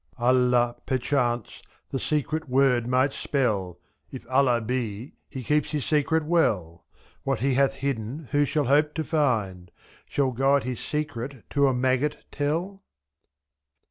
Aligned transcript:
Allah, 0.17 0.77
perchance, 0.87 1.61
the 1.91 1.99
secret 1.99 2.49
word 2.49 2.87
might 2.87 3.13
spell; 3.13 3.77
If 4.11 4.27
Allah 4.31 4.59
be. 4.59 5.13
He 5.29 5.43
keeps 5.43 5.69
His 5.73 5.85
secret 5.85 6.25
well; 6.25 6.85
^c.What 7.21 7.41
He 7.41 7.53
hath 7.53 7.75
hidden, 7.75 8.27
who 8.31 8.43
shall 8.45 8.65
hope 8.65 8.95
to 8.95 9.03
find? 9.03 9.69
Shall 10.07 10.31
God 10.31 10.63
His 10.63 10.79
secret 10.79 11.47
to 11.51 11.67
a 11.67 11.73
maggot 11.75 12.25
tell? 12.31 12.81